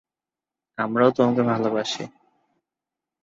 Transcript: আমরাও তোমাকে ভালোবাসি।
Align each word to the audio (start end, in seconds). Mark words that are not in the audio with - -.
আমরাও 0.77 1.11
তোমাকে 1.11 1.41
ভালোবাসি। 1.43 2.03